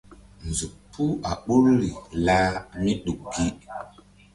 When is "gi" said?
3.33-3.45